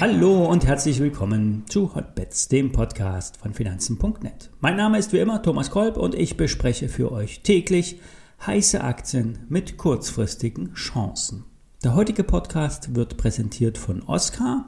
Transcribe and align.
Hallo 0.00 0.46
und 0.46 0.64
herzlich 0.64 1.00
willkommen 1.00 1.64
zu 1.68 1.94
Hotbets, 1.96 2.46
dem 2.46 2.70
Podcast 2.70 3.36
von 3.36 3.52
Finanzen.net. 3.52 4.48
Mein 4.60 4.76
Name 4.76 4.96
ist 4.96 5.12
wie 5.12 5.18
immer 5.18 5.42
Thomas 5.42 5.70
Kolb 5.70 5.96
und 5.96 6.14
ich 6.14 6.36
bespreche 6.36 6.88
für 6.88 7.10
euch 7.10 7.40
täglich 7.40 8.00
heiße 8.46 8.80
Aktien 8.80 9.40
mit 9.48 9.76
kurzfristigen 9.76 10.72
Chancen. 10.74 11.44
Der 11.82 11.94
heutige 11.94 12.22
Podcast 12.22 12.94
wird 12.94 13.16
präsentiert 13.16 13.76
von 13.76 14.02
Oscar. 14.04 14.66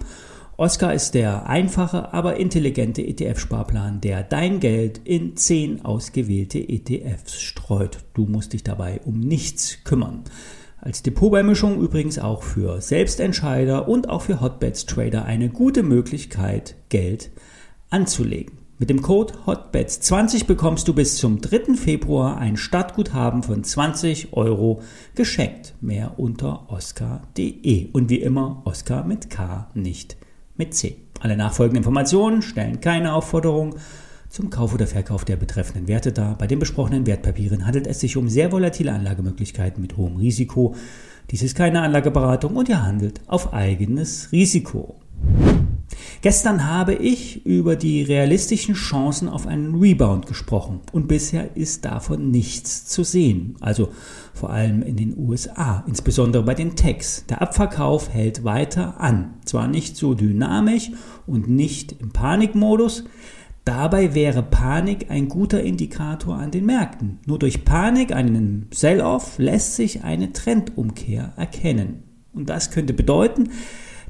Oscar 0.61 0.93
ist 0.93 1.15
der 1.15 1.49
einfache, 1.49 2.13
aber 2.13 2.37
intelligente 2.37 3.01
ETF-Sparplan, 3.01 4.03
der 4.03 4.23
dein 4.23 4.61
Geld 4.61 5.01
in 5.05 5.35
zehn 5.35 5.87
ausgewählte 5.87 6.59
ETFs 6.59 7.41
streut. 7.41 8.01
Du 8.13 8.27
musst 8.27 8.53
dich 8.53 8.63
dabei 8.63 9.01
um 9.07 9.21
nichts 9.21 9.79
kümmern. 9.85 10.23
Als 10.77 11.03
Depotbeimischung 11.03 11.81
übrigens 11.81 12.19
auch 12.19 12.43
für 12.43 12.83
Selbstentscheider 12.83 13.89
und 13.89 14.11
auch 14.11 14.21
für 14.21 14.43
Hotbets-Trader 14.43 15.25
eine 15.25 15.49
gute 15.49 15.83
Möglichkeit, 15.83 16.77
Geld 16.91 17.31
anzulegen. 17.89 18.59
Mit 18.79 18.91
dem 18.91 19.01
Code 19.01 19.33
HOTBETS20 19.47 20.45
bekommst 20.45 20.87
du 20.89 20.93
bis 20.93 21.17
zum 21.17 21.41
3. 21.41 21.73
Februar 21.75 22.37
ein 22.37 22.59
Startguthaben 22.59 23.43
von 23.43 23.65
20 23.65 24.35
Euro 24.35 24.83
geschenkt. 25.15 25.75
Mehr 25.81 26.19
unter 26.19 26.71
oscar.de. 26.71 27.89
Und 27.93 28.11
wie 28.11 28.21
immer 28.21 28.61
Oscar 28.67 29.07
mit 29.07 29.31
K, 29.31 29.71
nicht 29.73 30.20
mit 30.61 30.75
C. 30.75 30.99
Alle 31.21 31.39
nachfolgenden 31.39 31.79
Informationen 31.79 32.43
stellen 32.43 32.83
keine 32.83 33.15
Aufforderung 33.15 33.77
zum 34.29 34.51
Kauf 34.51 34.75
oder 34.75 34.87
Verkauf 34.87 35.25
der 35.25 35.37
betreffenden 35.37 35.89
Werte 35.89 36.13
dar. 36.13 36.37
Bei 36.37 36.47
den 36.47 36.59
besprochenen 36.59 37.07
Wertpapieren 37.07 37.67
handelt 37.67 37.87
es 37.87 38.01
sich 38.01 38.19
um 38.19 38.29
sehr 38.29 38.53
volatile 38.53 38.93
Anlagemöglichkeiten 38.93 39.81
mit 39.81 39.97
hohem 39.97 40.17
Risiko. 40.17 40.75
Dies 41.31 41.43
ist 41.43 41.57
keine 41.57 41.81
Anlageberatung 41.81 42.57
und 42.57 42.69
ihr 42.69 42.83
handelt 42.83 43.23
auf 43.27 43.55
eigenes 43.55 44.31
Risiko. 44.33 45.00
Gestern 46.23 46.69
habe 46.69 46.93
ich 46.93 47.47
über 47.47 47.77
die 47.77 48.03
realistischen 48.03 48.75
Chancen 48.75 49.27
auf 49.27 49.47
einen 49.47 49.75
Rebound 49.77 50.27
gesprochen 50.27 50.81
und 50.93 51.09
bisher 51.09 51.57
ist 51.57 51.87
davon 51.87 52.31
nichts 52.31 52.85
zu 52.85 53.05
sehen. 53.05 53.57
Also 53.61 53.89
vor 54.35 54.51
allem 54.51 54.83
in 54.83 54.97
den 54.97 55.17
USA, 55.17 55.83
insbesondere 55.87 56.43
bei 56.43 56.53
den 56.53 56.77
Techs. 56.77 57.25
Der 57.31 57.41
Abverkauf 57.41 58.11
hält 58.11 58.45
weiter 58.45 59.01
an. 59.01 59.35
Zwar 59.47 59.67
nicht 59.67 59.97
so 59.97 60.13
dynamisch 60.13 60.91
und 61.27 61.49
nicht 61.49 61.93
im 62.01 62.11
Panikmodus, 62.11 63.05
Dabei 63.67 64.15
wäre 64.15 64.43
Panik 64.43 65.11
ein 65.11 65.29
guter 65.29 65.63
Indikator 65.63 66.37
an 66.37 66.51
den 66.51 66.65
Märkten. 66.65 67.19
Nur 67.27 67.39
durch 67.39 67.65
Panik, 67.65 68.11
einen 68.11 68.67
Sell-off, 68.73 69.39
lässt 69.39 69.77
sich 69.77 70.03
eine 70.03 70.33
Trendumkehr 70.33 71.35
erkennen. 71.37 72.03
Und 72.33 72.49
das 72.49 72.71
könnte 72.71 72.95
bedeuten, 72.95 73.51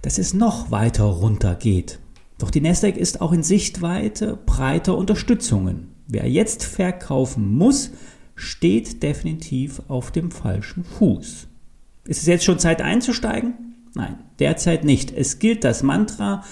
dass 0.03 0.19
es 0.19 0.35
noch 0.35 0.71
weiter 0.71 1.05
runter 1.05 1.55
geht. 1.55 1.99
Doch 2.39 2.51
die 2.51 2.61
Nasdaq 2.61 2.97
ist 2.97 3.21
auch 3.21 3.33
in 3.33 3.43
Sichtweite 3.43 4.39
breiter 4.47 4.97
Unterstützungen. 4.97 5.89
Wer 6.07 6.29
jetzt 6.29 6.65
verkaufen 6.65 7.55
muss, 7.55 7.91
steht 8.35 9.03
definitiv 9.03 9.83
auf 9.89 10.11
dem 10.11 10.31
falschen 10.31 10.85
Fuß. 10.85 11.47
Ist 12.05 12.21
es 12.23 12.27
jetzt 12.27 12.45
schon 12.45 12.59
Zeit 12.59 12.81
einzusteigen? 12.81 13.77
Nein, 13.95 14.19
derzeit 14.39 14.85
nicht. 14.85 15.13
Es 15.13 15.39
gilt 15.39 15.65
das 15.65 15.83
Mantra, 15.83 16.43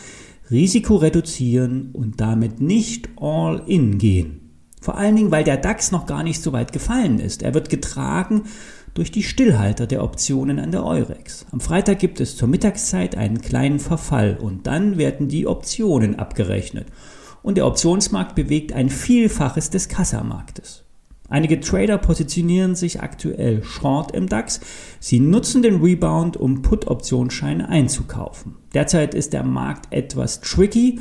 Risiko 0.51 0.97
reduzieren 0.97 1.91
und 1.93 2.21
damit 2.21 2.61
nicht 2.61 3.09
all 3.17 3.63
in 3.67 3.99
gehen. 3.99 4.41
Vor 4.81 4.97
allen 4.97 5.17
Dingen, 5.17 5.31
weil 5.31 5.45
der 5.45 5.57
DAX 5.57 5.91
noch 5.91 6.07
gar 6.07 6.23
nicht 6.23 6.43
so 6.43 6.53
weit 6.53 6.73
gefallen 6.73 7.19
ist. 7.19 7.43
Er 7.43 7.55
wird 7.55 7.69
getragen 7.69 8.45
durch 8.95 9.11
die 9.11 9.23
Stillhalter 9.23 9.87
der 9.87 10.03
Optionen 10.03 10.59
an 10.59 10.73
der 10.73 10.85
Eurex. 10.85 11.47
Am 11.51 11.61
Freitag 11.61 11.99
gibt 11.99 12.21
es 12.21 12.37
zur 12.37 12.49
Mittagszeit 12.49 13.17
einen 13.17 13.41
kleinen 13.41 13.79
Verfall 13.79 14.37
und 14.41 14.67
dann 14.67 14.99
werden 14.99 15.29
die 15.29 15.47
Optionen 15.47 16.19
abgerechnet. 16.19 16.87
Und 17.43 17.57
der 17.57 17.67
Optionsmarkt 17.67 18.35
bewegt 18.35 18.73
ein 18.73 18.91
Vielfaches 18.91 19.71
des 19.71 19.89
Kassamarktes. 19.89 20.85
Einige 21.31 21.61
Trader 21.61 21.99
positionieren 21.99 22.75
sich 22.75 23.03
aktuell 23.03 23.63
short 23.63 24.13
im 24.13 24.29
DAX. 24.29 24.61
Sie 24.99 25.21
nutzen 25.21 25.63
den 25.63 25.83
Rebound, 25.83 26.39
um 26.39 26.63
Put-Optionsscheine 26.63 27.69
einzukaufen. 27.69 28.57
Derzeit 28.73 29.15
ist 29.15 29.35
der 29.35 29.45
Markt 29.45 29.93
etwas 29.93 30.41
tricky 30.41 31.01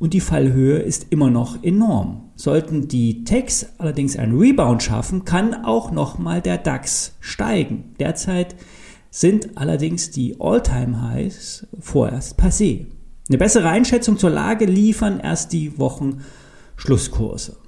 und 0.00 0.14
die 0.14 0.20
Fallhöhe 0.20 0.78
ist 0.78 1.06
immer 1.10 1.30
noch 1.30 1.62
enorm. 1.62 2.30
Sollten 2.34 2.88
die 2.88 3.22
Techs 3.22 3.66
allerdings 3.76 4.16
einen 4.16 4.36
Rebound 4.36 4.82
schaffen, 4.82 5.24
kann 5.26 5.54
auch 5.54 5.92
nochmal 5.92 6.40
der 6.40 6.58
DAX 6.58 7.16
steigen. 7.20 7.94
Derzeit 8.00 8.56
sind 9.10 9.58
allerdings 9.58 10.10
die 10.10 10.36
All-Time-Highs 10.40 11.66
vorerst 11.78 12.40
passé. 12.40 12.86
Eine 13.28 13.38
bessere 13.38 13.68
Einschätzung 13.68 14.18
zur 14.18 14.30
Lage 14.30 14.64
liefern 14.64 15.20
erst 15.20 15.52
die 15.52 15.78
Wochen 15.78 16.22
Schlusskurse. 16.76 17.58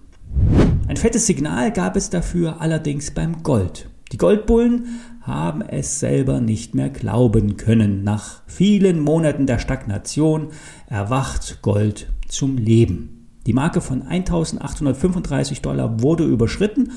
Ein 0.88 0.96
fettes 0.96 1.26
Signal 1.26 1.70
gab 1.70 1.96
es 1.96 2.08
dafür 2.08 2.62
allerdings 2.62 3.10
beim 3.10 3.42
Gold. 3.42 3.90
Die 4.10 4.16
Goldbullen 4.16 5.00
haben 5.20 5.60
es 5.60 6.00
selber 6.00 6.40
nicht 6.40 6.74
mehr 6.74 6.88
glauben 6.88 7.56
können. 7.56 8.04
Nach 8.04 8.42
vielen 8.46 9.00
Monaten 9.00 9.46
der 9.46 9.58
Stagnation 9.58 10.48
erwacht 10.88 11.60
Gold 11.62 12.12
zum 12.32 12.56
Leben. 12.56 13.28
Die 13.46 13.52
Marke 13.52 13.80
von 13.80 14.02
1835 14.02 15.62
Dollar 15.62 16.02
wurde 16.02 16.24
überschritten 16.24 16.92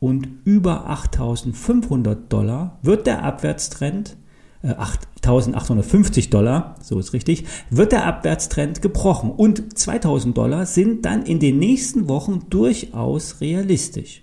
und 0.00 0.28
über 0.44 0.88
8500 0.88 2.32
Dollar 2.32 2.78
wird 2.82 3.06
der 3.06 3.24
Abwärtstrend 3.24 4.16
8.850 4.62 6.26
äh, 6.26 6.30
Dollar, 6.30 6.74
so 6.82 6.98
ist 6.98 7.12
richtig, 7.12 7.44
wird 7.70 7.92
der 7.92 8.06
Abwärtstrend 8.06 8.82
gebrochen 8.82 9.30
und 9.30 9.74
2.000 9.74 10.32
Dollar 10.32 10.66
sind 10.66 11.04
dann 11.04 11.22
in 11.22 11.38
den 11.38 11.58
nächsten 11.58 12.08
Wochen 12.08 12.46
durchaus 12.50 13.40
realistisch. 13.40 14.22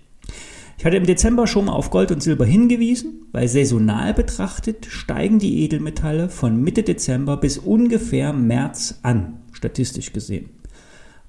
Ich 0.78 0.84
hatte 0.84 0.98
im 0.98 1.06
Dezember 1.06 1.46
schon 1.46 1.66
mal 1.66 1.72
auf 1.72 1.88
Gold 1.88 2.12
und 2.12 2.22
Silber 2.22 2.44
hingewiesen, 2.44 3.26
weil 3.32 3.48
saisonal 3.48 4.12
betrachtet 4.12 4.86
steigen 4.86 5.38
die 5.38 5.62
Edelmetalle 5.62 6.28
von 6.28 6.62
Mitte 6.62 6.82
Dezember 6.82 7.38
bis 7.38 7.56
ungefähr 7.56 8.34
März 8.34 9.00
an, 9.02 9.38
statistisch 9.56 10.12
gesehen. 10.12 10.50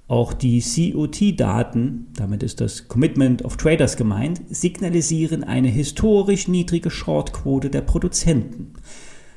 Auch 0.08 0.32
die 0.32 0.62
COT-Daten, 0.62 2.08
damit 2.16 2.42
ist 2.42 2.62
das 2.62 2.88
Commitment 2.88 3.44
of 3.44 3.58
Traders 3.58 3.98
gemeint, 3.98 4.42
signalisieren 4.50 5.44
eine 5.44 5.68
historisch 5.68 6.48
niedrige 6.48 6.90
Shortquote 6.90 7.70
der 7.70 7.82
Produzenten. 7.82 8.74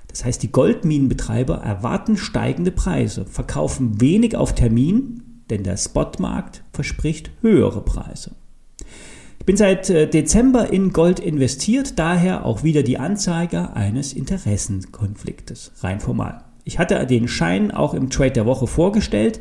Das 0.07 0.25
heißt, 0.25 0.43
die 0.43 0.53
Goldminenbetreiber 0.53 1.57
erwarten 1.57 2.17
steigende 2.17 2.71
Preise, 2.71 3.25
verkaufen 3.25 4.01
wenig 4.01 4.37
auf 4.37 4.55
Termin, 4.55 5.43
denn 5.51 5.65
der 5.65 5.77
Spotmarkt 5.77 6.63
verspricht 6.73 7.33
höhere 7.41 7.85
Preise. 7.85 8.33
Ich 9.41 9.47
bin 9.47 9.57
seit 9.57 9.91
äh, 9.91 10.09
Dezember 10.09 10.73
in 10.73 10.93
Gold 10.93 11.19
investiert, 11.19 11.99
daher 11.99 12.45
auch 12.45 12.63
wieder 12.63 12.85
die 12.85 12.99
Anzeige 12.99 13.75
eines 13.75 14.13
Interessenkonfliktes, 14.13 15.73
rein 15.81 15.99
formal. 15.99 16.45
Ich 16.65 16.79
hatte 16.79 17.07
den 17.07 17.29
Schein 17.29 17.71
auch 17.71 17.95
im 17.95 18.11
Trade 18.11 18.33
der 18.33 18.47
Woche 18.47 18.67
vorgestellt. 18.67 19.41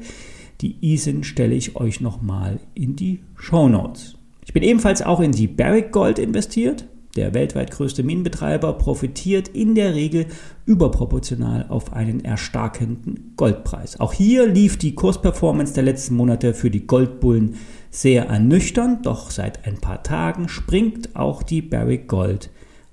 Die 0.62 0.78
ISIN 0.82 1.24
stelle 1.24 1.56
ich 1.56 1.76
euch 1.76 2.02
nochmal 2.02 2.60
in 2.74 2.96
die 2.96 3.22
Show 3.36 3.70
Notes. 3.70 4.16
Ich 4.46 4.54
bin 4.54 4.64
ebenfalls 4.64 5.02
auch 5.02 5.20
in 5.20 5.32
die 5.32 5.48
Barrick 5.48 5.92
Gold 5.92 6.20
investiert. 6.20 6.88
Der 7.16 7.34
weltweit 7.34 7.72
größte 7.72 8.04
Minenbetreiber 8.04 8.74
profitiert 8.74 9.48
in 9.48 9.74
der 9.74 9.96
Regel 9.96 10.28
überproportional 10.66 11.66
auf 11.70 11.94
einen 11.94 12.24
erstarkenden 12.24 13.34
Goldpreis. 13.36 14.00
Auch 14.00 14.14
hier 14.14 14.48
lief 14.48 14.78
die 14.78 14.96
Kursperformance 14.96 15.74
der 15.74 15.84
letzten 15.84 16.16
Monate 16.16 16.54
für 16.54 16.70
die 16.70 16.86
Goldbullen 16.86 17.56
sehr 17.90 18.26
ernüchternd, 18.26 19.06
doch 19.06 19.32
seit 19.32 19.66
ein 19.66 19.80
paar 19.80 20.04
Tagen 20.04 20.50
springt 20.50 21.16
auch 21.16 21.42
die 21.42 21.62
Barrick 21.62 22.08
Gold 22.08 22.52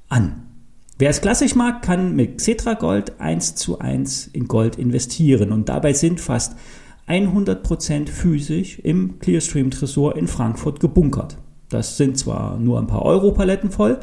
an. 0.08 0.42
Wer 0.98 1.10
es 1.10 1.20
klassisch 1.20 1.54
mag, 1.54 1.82
kann 1.82 2.16
mit 2.16 2.38
Xetra 2.38 2.72
Gold 2.72 3.20
1 3.20 3.54
zu 3.54 3.80
1 3.80 4.28
in 4.28 4.48
Gold 4.48 4.76
investieren 4.76 5.52
und 5.52 5.68
dabei 5.68 5.92
sind 5.92 6.22
fast 6.22 6.56
100% 7.06 8.08
physisch 8.08 8.78
im 8.78 9.18
Clearstream 9.18 9.70
Tresor 9.70 10.16
in 10.16 10.26
Frankfurt 10.26 10.80
gebunkert. 10.80 11.36
Das 11.68 11.98
sind 11.98 12.16
zwar 12.16 12.58
nur 12.58 12.78
ein 12.78 12.86
paar 12.86 13.02
Europaletten 13.02 13.70
voll, 13.70 14.00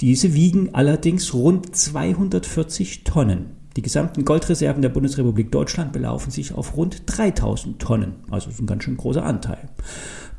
diese 0.00 0.34
wiegen 0.34 0.74
allerdings 0.74 1.32
rund 1.32 1.76
240 1.76 3.04
Tonnen. 3.04 3.52
Die 3.76 3.82
gesamten 3.82 4.24
Goldreserven 4.24 4.82
der 4.82 4.88
Bundesrepublik 4.88 5.52
Deutschland 5.52 5.92
belaufen 5.92 6.32
sich 6.32 6.54
auf 6.54 6.76
rund 6.76 7.04
3000 7.06 7.78
Tonnen, 7.80 8.14
also 8.32 8.50
ist 8.50 8.60
ein 8.60 8.66
ganz 8.66 8.82
schön 8.82 8.96
großer 8.96 9.24
Anteil. 9.24 9.68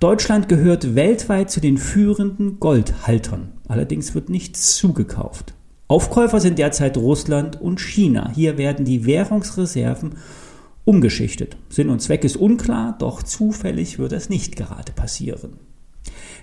Deutschland 0.01 0.50
gehört 0.50 0.95
weltweit 0.95 1.50
zu 1.50 1.62
den 1.62 1.78
führenden 1.78 2.60
Goldhaltern, 2.60 3.54
allerdings 3.69 4.16
wird 4.16 4.28
nichts 4.28 4.75
zugekauft. 4.75 5.54
Aufkäufer 5.88 6.39
sind 6.39 6.60
derzeit 6.60 6.98
Russland 6.98 7.62
und 7.62 7.80
China. 7.80 8.31
Hier 8.36 8.57
werden 8.57 8.84
die 8.84 9.06
Währungsreserven 9.06 10.16
umgeschichtet. 10.84 11.56
Sinn 11.69 11.89
und 11.89 12.01
Zweck 12.01 12.24
ist 12.24 12.38
unklar, 12.38 12.95
doch 13.00 13.24
zufällig 13.24 13.98
wird 13.98 14.12
es 14.12 14.30
nicht 14.30 14.56
gerade 14.56 14.92
passieren. 14.92 15.60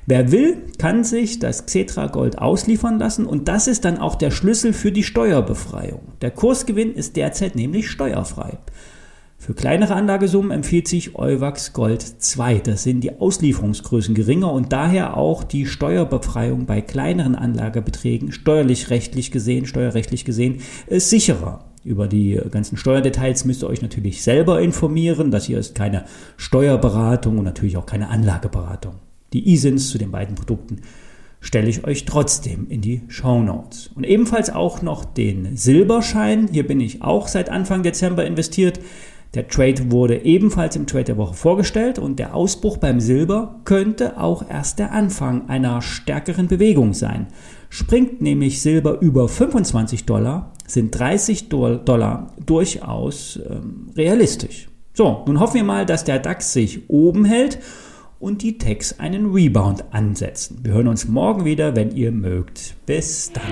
Wer 0.07 0.31
will, 0.33 0.63
kann 0.79 1.05
sich 1.05 1.39
das 1.39 1.65
Xetra 1.65 2.09
Gold 2.09 2.39
ausliefern 2.39 2.99
lassen 2.99 3.27
und 3.27 3.49
das 3.49 3.67
ist 3.67 3.85
dann 3.85 3.99
auch 3.99 4.17
der 4.17 4.31
Schlüssel 4.31 4.73
für 4.75 4.93
die 4.93 5.03
Steuerbefreiung. 5.03 6.01
Der 6.21 6.31
Kursgewinn 6.31 6.93
ist 6.93 7.17
derzeit 7.17 7.55
nämlich 7.55 7.91
steuerfrei. 7.91 8.59
Für 9.45 9.53
kleinere 9.53 9.95
Anlagesummen 9.95 10.53
empfiehlt 10.53 10.89
sich 10.89 11.17
Euwax 11.17 11.75
Gold 11.75 12.01
2. 12.01 12.61
Das 12.61 12.83
sind 12.83 13.03
die 13.03 13.21
Auslieferungsgrößen 13.21 14.15
geringer 14.15 14.51
und 14.51 14.73
daher 14.73 15.19
auch 15.19 15.45
die 15.45 15.67
Steuerbefreiung 15.67 16.65
bei 16.65 16.81
kleineren 16.81 17.35
Anlagebeträgen 17.35 18.33
steuerlich 18.33 18.89
rechtlich 18.89 19.31
gesehen, 19.31 19.67
steuerrechtlich 19.67 20.25
gesehen, 20.25 20.63
ist 20.87 21.11
sicherer. 21.11 21.67
Über 21.85 22.09
die 22.09 22.41
ganzen 22.51 22.79
Steuerdetails 22.79 23.45
müsst 23.45 23.63
ihr 23.63 23.69
euch 23.69 23.83
natürlich 23.83 24.23
selber 24.23 24.63
informieren. 24.63 25.31
Das 25.31 25.45
hier 25.45 25.59
ist 25.59 25.75
keine 25.75 26.07
Steuerberatung 26.39 27.37
und 27.37 27.45
natürlich 27.45 27.77
auch 27.77 27.85
keine 27.85 28.09
Anlageberatung. 28.09 28.95
Die 29.35 29.53
ISINs 29.53 29.91
zu 29.91 29.99
den 29.99 30.11
beiden 30.11 30.37
Produkten 30.37 30.81
stelle 31.43 31.69
ich 31.69 31.85
euch 31.85 32.07
trotzdem 32.07 32.67
in 32.71 32.81
die 32.81 33.03
Show 33.09 33.43
Notes. 33.43 33.91
Und 33.95 34.05
ebenfalls 34.05 34.49
auch 34.49 34.81
noch 34.81 35.05
den 35.05 35.59
Silberschein. 35.59 36.49
Hier 36.51 36.67
bin 36.67 36.81
ich 36.81 37.03
auch 37.03 37.29
seit 37.29 37.51
Anfang 37.51 37.83
Dezember 37.83 38.25
investiert. 38.25 38.81
Der 39.35 39.49
Trade 39.49 39.91
wurde 39.91 40.25
ebenfalls 40.25 40.77
im 40.77 40.87
Trade 40.87 41.05
der 41.05 41.17
Woche 41.17 41.35
vorgestellt 41.35 41.99
und 41.99 42.19
der 42.19 42.35
Ausbruch 42.35 42.77
beim 42.77 43.01
Silber 43.01 43.61
könnte 43.65 44.21
auch 44.21 44.49
erst 44.49 44.79
der 44.79 44.93
Anfang 44.93 45.49
einer 45.49 45.83
stärkeren 45.83 46.47
Bewegung 46.47 46.95
sein. 46.95 47.27
Springt 47.69 48.23
nämlich 48.23 48.63
Silber 48.63 49.01
über 49.01 49.29
25 49.29 50.07
Dollar, 50.07 50.53
sind 50.67 50.97
30 50.99 51.49
Dollar 51.49 52.33
durchaus 52.47 53.41
ähm, 53.51 53.91
realistisch. 53.97 54.69
So, 54.93 55.25
nun 55.27 55.41
hoffen 55.41 55.55
wir 55.55 55.65
mal, 55.65 55.85
dass 55.85 56.05
der 56.05 56.21
DAX 56.21 56.53
sich 56.53 56.89
oben 56.89 57.25
hält 57.25 57.59
und 58.21 58.43
die 58.43 58.59
Techs 58.59 59.01
einen 59.01 59.33
Rebound 59.33 59.93
ansetzen. 59.93 60.61
Wir 60.63 60.75
hören 60.75 60.87
uns 60.87 61.09
morgen 61.09 61.45
wieder, 61.45 61.75
wenn 61.75 61.91
ihr 61.91 62.13
mögt. 62.13 62.77
Bis 62.87 63.33
dann. 63.33 63.43